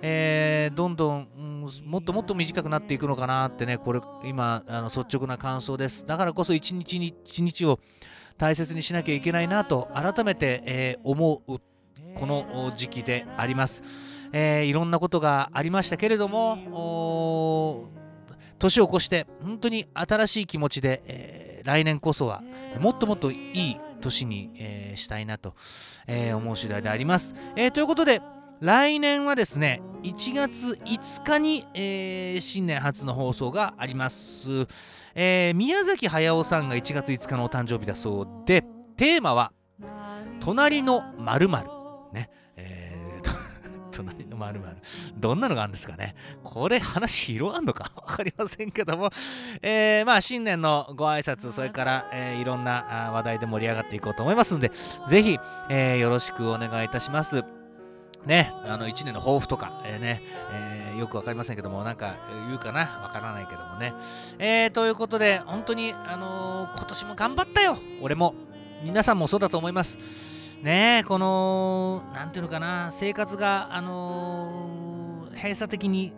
[0.01, 6.07] えー、どんどん、うん、もっともっと短くなっていくのかなってね、これ、今、あの率直な感想です。
[6.07, 7.81] だからこそ一日に一日を
[8.39, 11.59] 大切にしなきゃいけないなと、改めて、え、思う、
[12.15, 14.14] この時期であります。
[14.37, 17.89] えー、いろんなことがありましたけれども
[18.59, 22.43] 年を越して本当に新しい気持ちで、えー、来年こそは
[22.81, 25.55] もっともっといい年に、えー、したいなと、
[26.07, 28.21] え、思う次第であります、え、ということで
[28.61, 34.51] 来年はですね1月5日に、えー、新年初の放送があります、
[35.15, 38.65] えー、宮崎駿さんが1月5日のお誕生日だそうで
[38.97, 39.53] テーマは
[40.41, 41.65] 「隣の〇〇。
[42.13, 42.29] ね。
[43.95, 44.77] 隣の〇〇
[45.17, 46.15] どんなのがあるんですかね。
[46.43, 47.91] これ話広がんのか？
[48.07, 49.11] 分かりませんけども、
[49.63, 54.71] えー、まあ新年のご挨拶それから、えー、いろんな話題で盛り上がっていこうと思いますので
[55.09, 55.39] ぜひ、
[55.71, 57.45] えー、よろしくお願いいたします。
[58.27, 62.15] ね、あの1年の抱負とか、えー、ね、えー、よくわかりませんけども、なんか
[62.49, 63.01] 言うかな？
[63.03, 63.93] わからないけどもね。
[64.39, 67.77] えー、ということで、本当に、あの、今年も頑張ったよ。
[68.01, 68.35] 俺も。
[68.83, 69.99] 皆さんもそうだと思います。
[70.63, 76.13] ねこの、なんていうのかな、生活が、あの閉鎖的に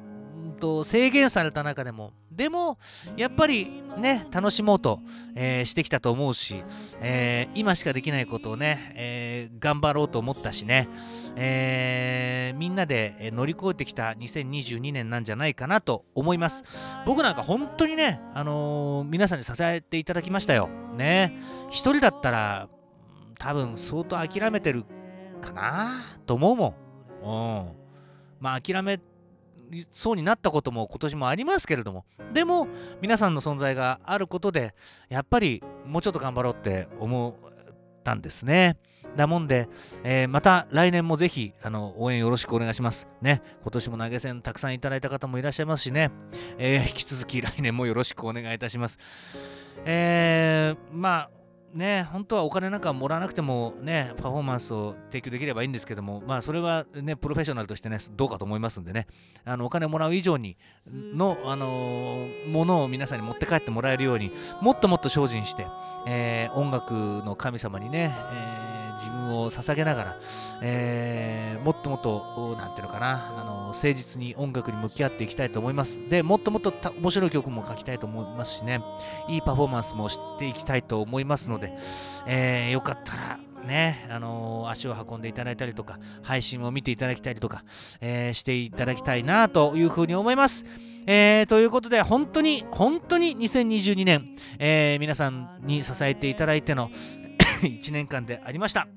[0.60, 2.78] と制限された中でもでも
[3.16, 5.00] やっぱりね楽しもうと、
[5.34, 6.62] えー、してきたと思うし、
[7.00, 10.88] えー、今しかできないことをね、えー、頑張ろうと思ったしね、
[11.36, 16.62] えみんなで乗り越えてきた2022年なんじゃないかなと思います。
[17.06, 20.68] 僕なんか本当にね、あの皆さんに支えていただきましたよ。
[20.94, 21.38] ね
[21.70, 22.68] 一人だったら
[23.38, 24.84] 多分相当諦めてる
[25.40, 25.90] かな
[26.26, 26.72] と思うもん
[27.22, 27.76] うん
[28.40, 29.00] まあ諦め
[29.90, 32.68] そうになったことも今年もありますけれどもでも
[33.00, 34.74] 皆さんの存在があることで
[35.08, 37.72] やっぱりもうちょっと頑張ろうって思っ
[38.04, 38.78] たんですね。
[39.16, 39.68] なもんで、
[40.04, 43.08] えー、また来年もぜひあの応援よろしくお願いします。
[43.22, 46.10] ね、今年も投げ銭たくさんいただいた方もいらっしゃいますしね、
[46.58, 48.98] えー、引き続き来年もよろしくお願いいたします。
[49.84, 51.30] えー、まあ
[51.76, 59.06] ね、本当はお金なんかもらわなくてもね、パフォーマンスを提供できればいいんですけども、まあそれはね、プロフェッショナルとしてね、どうかと思いますんでね、
[59.44, 60.56] あのお金もらう以上に
[60.90, 65.66] の、あの、ものを皆さんに持って帰ってもらえるように、もっともっと精進して、
[66.06, 68.55] えー、音楽の神様にね、えー
[68.96, 70.16] 自分を捧げながら、
[70.62, 76.00] えー、もっともっと、なんていうのかな、あの誠実に音楽に向き合っていきたいと思います。
[76.08, 78.80] で、もっともっと面白い曲も書きたいと思いますしね、
[79.28, 81.72] いいパフォーマンスもしていきたいと思いますので、
[82.26, 87.64] えー、よかったら、ね、あのー、足を運んでいただいたりとか、配信を見ていただきたりとか、
[88.00, 90.64] えー、していただきたいなというふうに思います。
[91.08, 96.90] えー、ということで、本当に、本当に2022年、え、皆さんに支えていただいての、
[97.62, 98.88] 1年間でありました。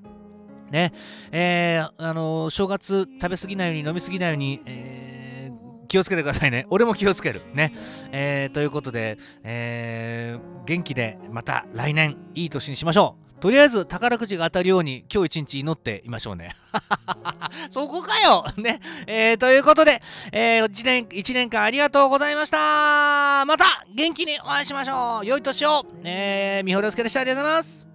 [0.72, 0.94] ね、
[1.32, 6.66] えー、あのー、正月食べ過ぎないように飲み過ぎないように、えー、気をつけてくださいね。
[6.70, 7.42] 俺も気をつける。
[7.54, 7.74] ね。
[8.12, 13.30] えー、ということで、えー、元気でまた来年いい年にしましょう。
[13.40, 16.56] とりあえず宝くじが当たるように今日一日祈っていましょうね。
[17.72, 18.80] そこかよね。
[19.08, 20.02] えー、ということで、
[20.32, 27.22] えー、1年、1年間ありがとうございましたまた元気にお会いしましょう良い年をえー、三堀亮介でした。
[27.22, 27.89] ありがとうございます